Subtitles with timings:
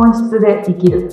[0.00, 1.10] 本質で生きる。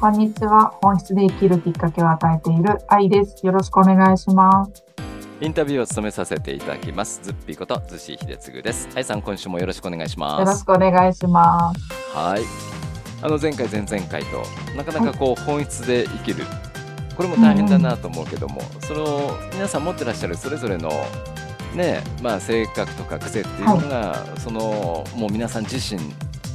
[0.00, 0.76] こんにちは。
[0.82, 3.46] 本質で生きるきっかけを与えている愛です。
[3.46, 4.84] よろしくお願いします。
[5.40, 7.20] インタビューを務めさせていただきます。
[7.22, 8.88] ズッピーこと、ズシヒデツグです。
[8.92, 10.64] はいさん、今週もよろしくお願いしよろします。
[10.64, 12.18] くお願いします。
[12.18, 12.42] はい。
[13.22, 14.42] あの、前回、前々回と、
[14.76, 16.44] なかなかこう、本質で生きる。
[17.16, 20.90] これも大変だなと思うけども、その、皆さん持ってらっしゃるそれぞれの、
[21.74, 26.00] ね、まあ、性格とか癖っていうのが、その、もう皆さん自身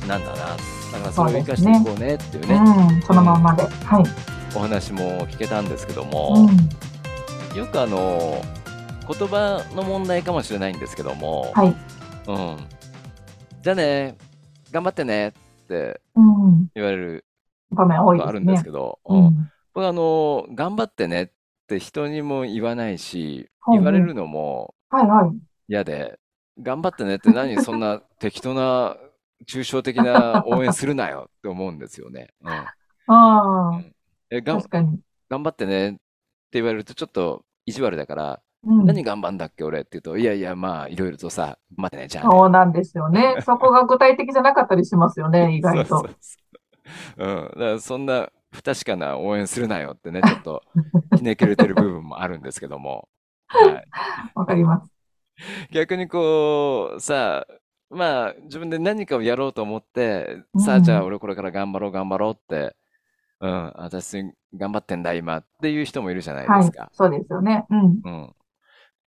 [0.08, 0.36] なんだな。
[0.92, 3.64] だからそれを生かしていこうねっていうね、うん、そのまんまで。
[3.64, 4.04] はい。
[4.56, 6.50] お話も聞けたんですけども、
[7.54, 8.42] うん、よくあの、
[9.08, 11.68] 言葉の問題かもしれないんですけども、はい。
[11.68, 11.76] うん。
[13.62, 14.18] じゃあね、
[14.72, 15.32] 頑張ってねっ
[15.68, 16.68] てうん。
[16.74, 17.26] 言われる
[17.72, 18.64] 場面多いですねあるんです。
[18.64, 19.52] けど、うんうん。
[19.80, 21.28] 僕あの、頑張ってねっ
[21.68, 25.32] て人にも言わないし、はい言われるのもはいはい。
[25.70, 26.20] 嫌で、
[26.62, 28.98] 頑張ってねって何そんな適当な
[29.48, 32.34] 抽象的な応援するなよって思うんですよね。
[32.42, 32.52] うん。
[32.52, 32.68] あ
[33.08, 33.82] あ、
[34.30, 35.00] え、がん確かに。
[35.30, 36.00] 頑張ってねって
[36.54, 38.86] 言われるとちょっと意地悪だから、うん。
[38.86, 42.30] 何頑張んだっけ俺って言うと、いやいや、まあ、いろいろとさ、頑張ってね、じゃあね。
[42.32, 43.38] そうなんですよね。
[43.46, 45.86] そこが具体的じゃなかったりしますよね、意外と。
[45.86, 46.38] そうそうそ
[47.18, 47.26] う。
[47.26, 47.44] うん。
[47.46, 50.64] だからそんな不確かな応援するなよってね、ちょっと
[51.18, 53.08] ひねくれてる部分もあるんですけども。
[53.48, 53.86] はい。
[54.36, 54.92] わかります。
[55.72, 57.46] 逆にこう、さ、
[57.90, 62.76] まあ、自分で何かをやろうと思って、さあ、うんじゃあ俺これから頑張ろう、頑張ろうって、
[63.40, 64.22] うん、私
[64.56, 66.90] 頑張ってんだ、今っていう人もいるじゃないはいですか。。
[66.92, 67.66] そうですよね。
[67.70, 68.02] うん。
[68.04, 68.36] うん。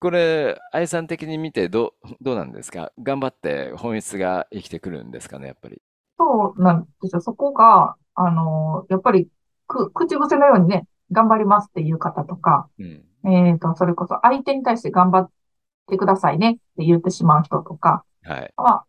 [0.01, 2.91] これ、愛さん的に見てどう、どうなんですか？
[3.01, 5.81] 頑張って本質が生きてくるんですかね、やっぱり。
[6.19, 7.21] そうなんですよ。
[7.21, 9.29] そこが、あの、やっぱり、
[9.67, 13.03] く、口癖のようにね、頑張りますっていう方とか、うん。
[13.25, 15.31] えっと、それこそ相手に対して頑張っ
[15.87, 18.53] てくださいねって言ってしまう人とかはい。
[18.57, 18.85] は、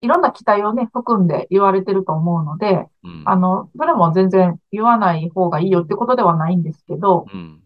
[0.00, 3.22] いろんな期待をね、含んで言われてると思うので、うん。
[3.24, 7.60] あの、それも全然言わない方がいいよってことではないんですけど、うん。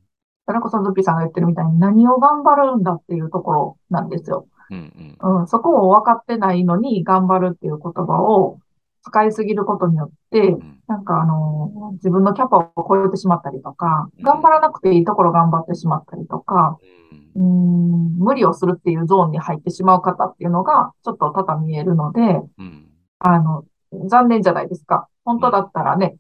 [0.47, 4.49] それこそズッピーさんが言ってるみたいに何を頑張るんだっていうところなんですよ。
[4.71, 5.17] うん。
[5.23, 5.41] うん。
[5.41, 8.59] うん、そこを分かってないのに頑張るっていう言葉を
[9.05, 10.81] 使いすぎることによって、うん。
[10.87, 16.79] なんかあの、自分のキャパを超えてしまったりとか、うん頑張らなくていいところ頑張ってしまったりとか、
[17.35, 22.21] うん無理をするっていうゾーンに入ってしまう方っていうのが、ちょっと多々見えるので、
[22.59, 22.89] うん。
[23.19, 23.65] あの、
[24.07, 25.09] 残念じゃないですか。
[25.25, 26.17] 本当だったらね、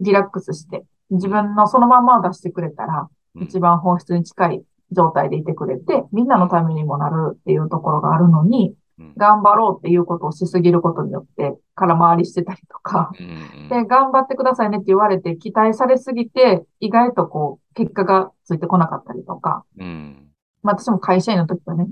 [0.00, 8.76] リラックスして、自分のそのままを出してくれたら、うん一番本質に近い状態でいてくれて、みんなのためにもなるっていうところがあるのに、うん
[9.16, 13.68] 頑張ろうっていうことをしすぎることによって、空回りしてたりとか、うん。
[13.68, 20.28] で、頑張ってくださいねって言われて、期待されすぎて、意外とこう、結果がついてこなかったりとか、うん。
[20.62, 21.86] まあ私も会社員の時はね、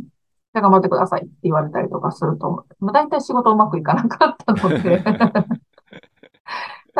[0.53, 5.03] 頑張ってくださいって言われたりとかすると、まあ大体仕事うまくいかなかったので、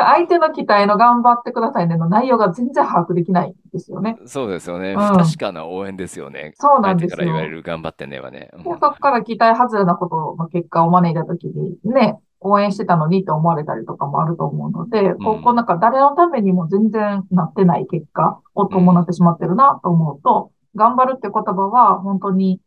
[0.03, 4.17] 相手の期待の頑張ってくださいねの内容が全然把握できないんですよね。
[4.25, 4.93] そうですよね。
[4.93, 6.53] うん不確かな応援ですよね。
[6.55, 7.49] そうなんです相手から言われよ。
[7.49, 8.49] る頑張ってねはね。
[8.63, 22.61] そこから期待外れなことの結果を招いた時にね、応援してたのにって思われたりとかもあると思うので、こうんう、こうなんか誰のためにも全然なってない結果を伴ってしまってるなと思うと、頑張るって言葉は本当に、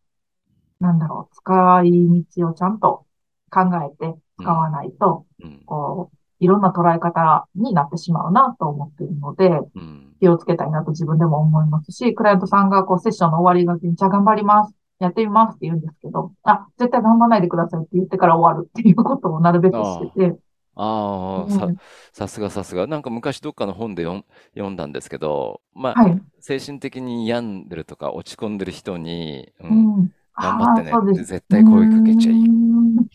[0.80, 3.06] なんだろう、使い道をちゃんと
[3.50, 5.62] 考えて使わないと、うん。
[5.66, 10.16] こう、いろんな捉え方になってしまうなと思っているので、うん。
[10.20, 14.74] 気をつけたいなと自分でも思いますし、クライアントさんがこうセッションの終わりがけに、じゃあ頑張ります。
[14.98, 20.36] やってみますって言うんですけど、あ、絶対頑張らないでくださいって言ってから終わるっていうことをなるべくしてて、
[20.76, 21.68] ああ、うんさ、
[22.12, 22.86] さすがさすが。
[22.86, 26.22] なんか昔どっかの本で読ん、だんですけど、まあ、はい。
[26.38, 30.10] 精神的に病んでるとか落ち込んでる人に、う、うんん。
[30.34, 32.36] 頑張ってね絶対声かけちゃい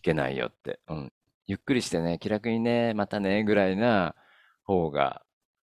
[0.01, 0.79] けないよって。
[0.87, 1.11] うん。
[1.47, 4.15] ゆっくりしてね、気楽にね、またね、ぐらいな
[4.63, 5.21] 方が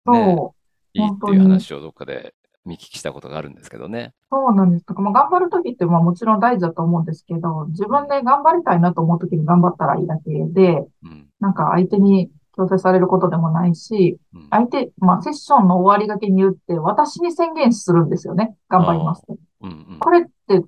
[0.07, 0.55] ね、そ
[0.93, 2.35] いいっていう話をどっかで
[2.65, 4.13] 見聞きしたことがあるんですけどね。
[4.31, 4.85] う、そうなんです。
[4.85, 11.29] とか、まあ、頑張るときって、まあもちろん大事だと思うんですけど、自分で頑張りたいなと思うときに頑張ったらいいだけで、うん。
[11.41, 14.49] なんか相手に強制されることでもないし、うん。
[14.51, 18.55] 相手、まあセッションの終わりがけに言って、私に宣言するんですよね。
[18.69, 19.25] 頑張ります。
[19.29, 19.99] うんうん。
[19.99, 20.63] これって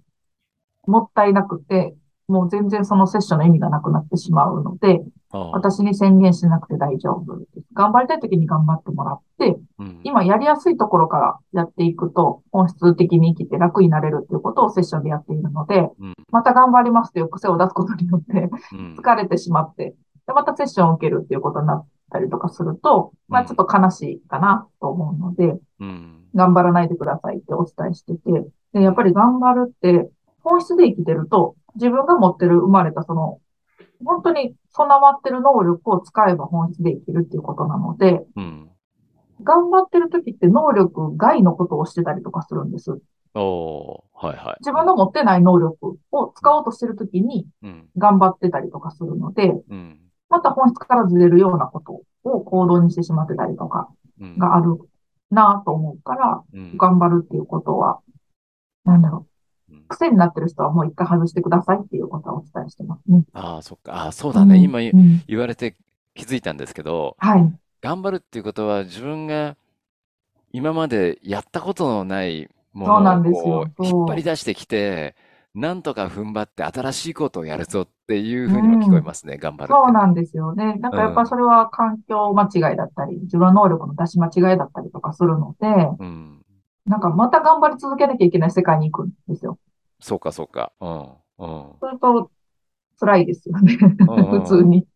[0.87, 1.95] もったいなくて、
[2.33, 7.67] もう全然そのセッションの意味がなくなってしまうので、私に宣言しなくて大丈夫です。
[7.75, 10.01] 頑張りたい時に頑張ってもらって、うん。
[10.03, 16.15] 今やりやすいところからやっていくと、本質的に生きて楽になれるっていうことをセッションでやっているので、うん。
[16.31, 18.97] また頑張りますという癖を出すことによって、うん。
[18.99, 19.95] 疲れてしまって、
[20.27, 26.23] で、またセッションを受けるっていうことになったりとかすると、まあちょっと悲しいかなと思うので、うん。
[26.35, 28.21] 頑張らないでくださいってお伝えしてて、
[28.73, 30.11] で、やっぱり頑張るって、
[30.43, 33.41] 本質で生きてると、自分が持ってる生まれたその、
[34.05, 38.71] 本当に備わってる能力を使えば本質で生きるっていうことなので、うん。
[39.43, 42.91] 頑張ってる時って能力外のことをしてたりとかするんです。
[43.35, 44.57] おー、はいはい。
[44.61, 47.89] 自分の持ってない能力を使おうとしてる時にうん。
[47.97, 49.99] 頑張ってたりとかするので、うん。
[50.29, 53.89] また本質からずれるようなことを行動にしてしまってたりとか
[54.21, 54.39] うん。
[54.39, 54.79] がある
[55.31, 56.77] なと思うから、うん。
[56.77, 58.01] 頑張るっていうことは、
[58.85, 59.27] なんだろ
[59.89, 63.25] 癖になってる人はもう一回外してくださいっていうことはお伝えしてますね。
[63.33, 63.95] ああ、そっか。
[63.95, 64.59] ああ、そうだね。
[64.59, 65.77] 今うんうん言われて
[66.15, 67.53] 気づいたんですけど、はい。
[67.81, 69.57] 頑張るっていうことは自分が
[70.53, 75.15] 今までやったことのないものを引っ張り出してきて、
[75.55, 79.75] なんとか踏ん張って新しいことをやるぞっていうふうにも聞こえますね、頑張るって。
[79.75, 80.77] そうなんですよね。
[80.77, 85.67] なんかやっぱそれは環境間違いだったり、自分の能力の出し間違いだったりとかするので、
[85.99, 86.42] うん。
[86.87, 89.59] なんかまた頑張り続けなきゃいけない世界に行くんですよ。
[90.01, 90.73] そうか、そうか。
[90.81, 91.01] うん。
[91.39, 91.73] うん。
[91.81, 92.31] それと
[92.99, 93.79] 辛いですよね。
[94.01, 94.87] うん普通に。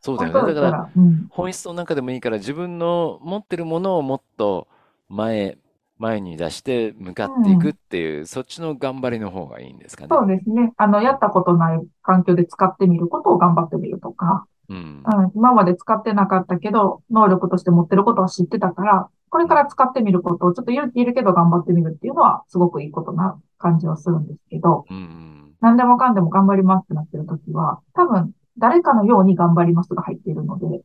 [0.00, 0.54] そうだよね。
[0.54, 1.26] だからうん。
[1.30, 4.68] 本質の中でもいいから自分の持ってるものをもっと
[5.08, 5.58] 前、
[5.98, 10.08] 前に出して向かっていくっていう、そっちの頑張りの方がいいんですかね。
[10.10, 10.72] そうですね。
[10.76, 15.02] あの、やったことない環境で使ってみることを頑張ってみるとか、うん。
[15.04, 25.54] うん、今まで使ってなかったけど、能力として持ってることは知ってたから、これから使ってみることをちょっと勇気いるけど頑張ってみるっていうのはすごくいいことな感じはするんですけど、うん。
[25.60, 30.82] 何でもかんでも頑張りますってなってるときは、多分誰かのように頑張りますが入っているので、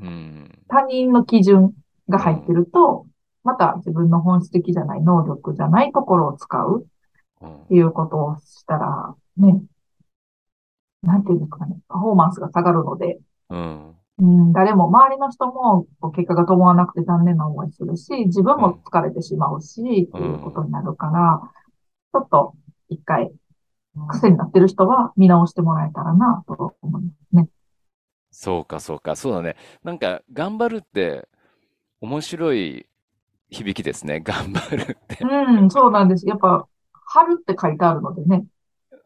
[0.00, 0.50] うん。
[0.68, 1.72] 他人の基準
[2.08, 3.06] が入ってると、
[3.44, 6.86] また自分の本質的じゃない能力じゃないところを使う
[7.42, 9.60] うんっていうことをしたら、ね、
[11.06, 13.18] なんていうんですかね、パフォーマンスが下がるので、
[13.50, 13.94] うん。
[14.18, 21.40] うん、誰も、周りの人も結果が伴わなくて残念な思いするし、自分も疲れてしまうし、っていうことになるから、
[22.12, 22.54] ちょっと
[22.88, 23.30] 一回、
[24.08, 27.48] 癖になってる人は見直してもらえたらなと思いますね。
[28.30, 29.16] そうか、そうか。
[29.16, 29.56] そうだね。
[29.82, 31.28] なんか、頑張るって
[32.00, 32.86] 面白い
[33.50, 34.20] 響きですね。
[34.20, 35.24] 頑張るって。
[35.24, 36.26] うん、そうなんです。
[36.26, 38.44] やっぱ、春って書いてあるのでね。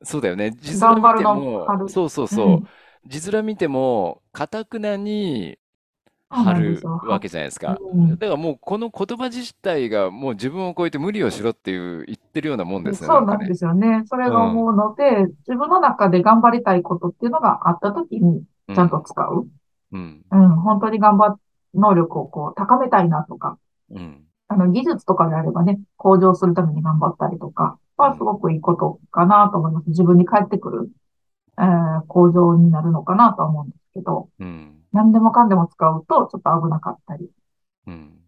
[0.02, 0.50] そうだよね。
[0.52, 2.47] 字面見て頑張るのも、春そうそうそう。
[2.49, 2.69] うん
[3.06, 5.58] 字面見ても、かたくなに
[6.32, 7.00] そうなんで春すよ。
[7.06, 7.79] わけじゃないですか。
[7.81, 13.06] うんだからもうこの言葉自体がもう自分を超えて無理をしろっていう言ってるようなもんですね。
[13.06, 14.02] そうなんですよね。
[14.06, 19.49] それが思うので、自分の中で頑張りたいことっていうのがあったときにちゃんと使う。
[19.93, 20.23] うん。
[20.31, 21.37] うん、本当に頑張っ、
[21.75, 23.58] 能力をこう高めたいなとか、
[23.91, 24.25] うん。
[24.49, 29.88] あの、技術とかであればね、向上するために頑張ったりとかはすごくいいことかなと思います。
[29.91, 30.91] 自分に返ってくる、
[31.58, 34.82] えー向上になるのかなとは思うんですけど、うん。
[34.93, 37.31] 何でもかんでも使うとちょっと危なかったり
[37.87, 38.20] うん。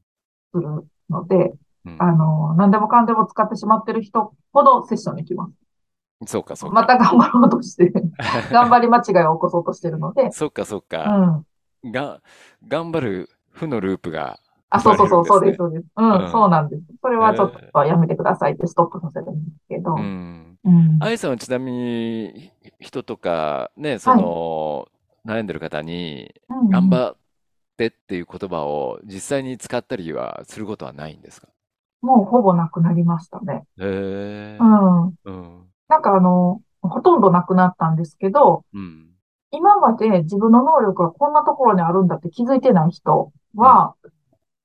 [0.54, 1.52] するので、
[1.84, 5.52] うんあの、何でもかんでも使ってしまってる人ほどセッションに来ます。
[6.26, 6.74] そうか、そうか。
[6.74, 7.92] また頑張ろうとして、
[8.52, 11.44] 頑張り間違いを起こそうとしてるので、そうか、そううか。
[11.88, 11.90] ん。
[11.92, 12.22] が、
[12.66, 14.38] 頑張る負のループが
[14.70, 15.86] あ、そうそうそう、そうです、そうです。
[15.96, 16.82] うん、うんそうなんです。
[17.02, 19.51] それはちょっとやめてくださいってストップさせるんで
[19.82, 20.58] ど、うん。
[20.64, 20.99] うん。
[21.00, 22.50] あやさんはちなみに
[22.81, 24.88] 人とかね、その
[25.26, 27.17] 悩んでる方にうん頑張っ
[27.76, 31.48] てっていう言葉を実際に使ったりはすることはないんですか？
[32.01, 33.65] もうほぼなくなりましたね。
[33.79, 34.65] へえう。
[34.65, 35.06] ん。
[35.06, 35.67] うん。
[35.89, 39.08] なんかあの、ほとんどなくなったんですけど、うん。
[39.51, 43.94] 今まで自分の能力がこんなところにあるんだって気づいてない人は、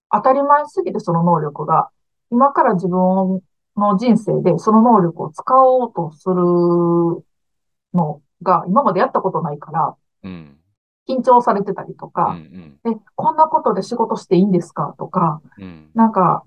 [0.10, 1.90] 当たり前すぎてその能力が、
[2.32, 3.42] 今から自分
[3.78, 6.36] の人生でその能力を使おうとする
[7.94, 10.58] のが今までやったことないから、うん。
[11.08, 12.12] 緊張されてたりとうん。
[12.12, 12.80] うか、ん。
[12.86, 15.90] え、こんなことで仕事していいんですかとか、うん。
[15.94, 16.44] なんか、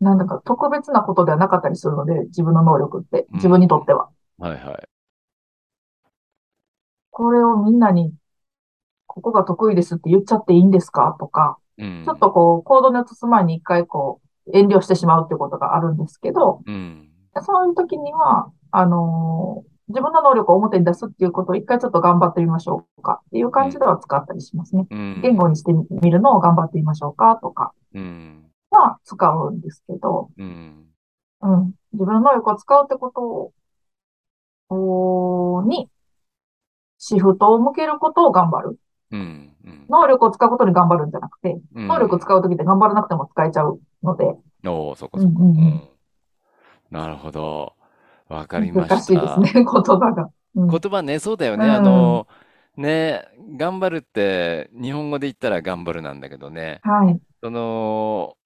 [0.00, 4.08] なんだか特別なことではなかったりするので、自分の能力って、自分にとっては。
[4.38, 4.88] はいはい。
[7.10, 8.14] これをみんなに、
[9.06, 12.02] ここが得意ですって言っちゃっていいんですかとか、うん。
[12.04, 17.08] ちょっとこう、行動に移す前に一回こう、遠慮してしまうってことがあるんですけど、うん。
[17.42, 24.86] そういう時には、あのー自分の能力を表に出すっていうことを一回ちょっと頑張ってみましょうかっていう感じでは使ったりしますね。
[24.88, 25.20] うん。
[25.20, 28.44] 言語にしてみるのを頑張ってみましょうかとかうん。
[28.70, 30.86] は使うんですけど、うん。
[31.42, 31.74] うん。
[31.92, 33.52] 自分の能力を使うってこ
[34.70, 35.88] とを、に、
[36.98, 38.78] シフトを向けることを頑張る。
[39.88, 44.24] 能力を使うことに頑張るんじゃなくて、うん能力を使うときって頑張らなくても使えちゃうので、
[44.66, 45.40] おお、そっかそっか。
[45.40, 45.82] うんうんうんうん
[46.90, 47.74] なるほど。
[48.28, 49.40] わかりま難しいした。
[49.40, 50.30] ですね、言葉が。
[50.56, 51.64] うん言葉ね、そうだよね。
[51.66, 52.26] うんあの、
[52.76, 53.24] ね、
[53.56, 57.20] 頑張るって、日本語で言ったら頑張るなんだけどね、はい。
[57.40, 58.36] その、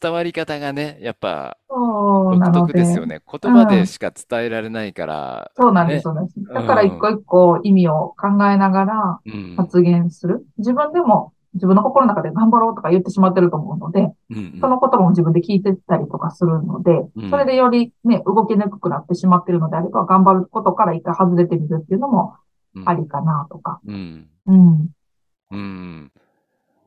[0.00, 3.20] 伝わり方がね、やっぱそうな独特ですよね。
[3.30, 6.02] 言葉でしか伝えられないから、そうなんです、ね。
[6.02, 6.40] そうなんです。
[6.40, 7.14] うだから一個ん。
[7.14, 9.54] 一個意味を考えながらうん。
[9.56, 10.46] 発言する。
[10.58, 17.30] 自分でも自分の心の中で頑張ろうとか言ってしまってると思うので、うんその言葉も自分で聞いてたりとかするので、うん。
[17.30, 22.36] それでよりね、動きにくくなってしまってるのであれば、頑張ることから一回外れてみるっていうのも
[22.74, 22.88] うん。
[22.88, 23.80] ありかなとか。
[23.86, 24.28] うん。
[24.46, 24.88] うん。
[25.50, 26.12] うん。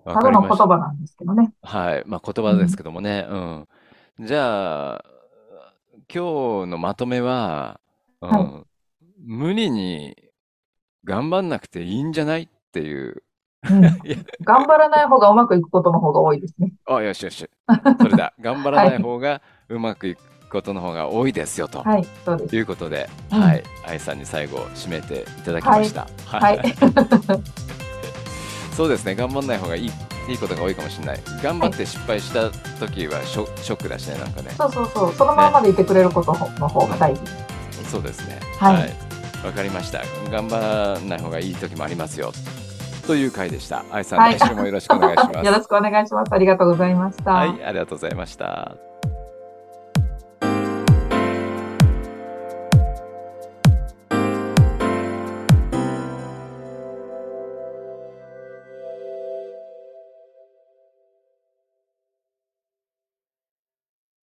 [0.03, 1.51] わただの言葉なんですけどね。
[1.61, 2.03] はい。
[2.05, 2.57] まあ、言うん。
[2.57, 3.27] 葉ですけどもね。
[3.29, 3.67] うん。
[4.19, 5.05] じゃあ、
[6.13, 7.79] 今日のまとめは、
[8.21, 8.43] うはい。
[8.43, 8.65] ん、
[9.23, 10.15] 無理に
[11.03, 13.23] 頑張んなくていいんじゃないっていう。
[13.69, 13.81] うん。
[14.43, 16.71] 頑張らない方がうまくいくことの方が多いですね。
[16.87, 17.49] あ、よしよし。
[18.01, 18.33] それだ。
[18.41, 18.97] 頑張らないはい。
[18.99, 20.19] 方がうまくいく
[20.49, 22.55] ことの方が多いですよとはい、そうです。
[22.55, 23.41] いうことで、うん。
[23.41, 23.63] はい。
[23.87, 25.79] 愛さんに最後締めていただきはい。
[25.79, 26.07] ました。
[26.25, 26.57] ははい。
[26.57, 26.61] い。
[28.75, 29.15] そうですね。
[29.15, 29.91] 頑張んない方がいい、
[30.29, 31.19] いいことが多いかもしれない。
[31.41, 31.69] 頑張はい。
[31.73, 34.51] って失敗した時はショ、ショックだしね、なんかね。
[34.57, 35.13] そうそうそう。
[35.13, 35.51] そのまね。
[35.51, 36.89] までいてくれることの方うん。
[36.89, 37.21] が大事。
[37.89, 38.39] そうですね。
[38.59, 38.73] は。
[38.73, 39.45] はいい。
[39.45, 40.01] わかりました。
[40.31, 42.31] 頑張らない方がいい時もありますよ。
[43.05, 43.85] という回でした。
[43.91, 44.39] 愛さん、はい。
[44.39, 45.63] 来週もよろしくお願いしま よろす。
[45.63, 46.33] しくお願いします。
[46.33, 47.31] ありがとうございました。
[47.31, 48.94] はい、ありがとうございました。